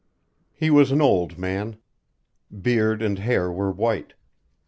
[0.01, 1.77] XVII He was an old man.
[2.59, 4.15] Beard and hair were white.